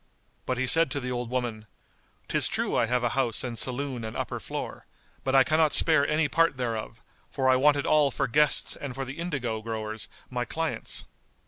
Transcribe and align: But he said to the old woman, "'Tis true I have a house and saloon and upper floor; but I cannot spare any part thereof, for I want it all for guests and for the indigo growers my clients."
But 0.47 0.57
he 0.57 0.65
said 0.65 0.89
to 0.89 0.99
the 0.99 1.11
old 1.11 1.29
woman, 1.29 1.67
"'Tis 2.27 2.47
true 2.47 2.75
I 2.75 2.87
have 2.87 3.03
a 3.03 3.09
house 3.09 3.43
and 3.43 3.55
saloon 3.55 4.03
and 4.03 4.17
upper 4.17 4.39
floor; 4.39 4.87
but 5.23 5.35
I 5.35 5.43
cannot 5.43 5.73
spare 5.73 6.07
any 6.07 6.27
part 6.27 6.57
thereof, 6.57 7.03
for 7.29 7.47
I 7.47 7.55
want 7.55 7.77
it 7.77 7.85
all 7.85 8.09
for 8.09 8.27
guests 8.27 8.75
and 8.75 8.95
for 8.95 9.05
the 9.05 9.19
indigo 9.19 9.61
growers 9.61 10.07
my 10.31 10.43
clients." 10.43 11.05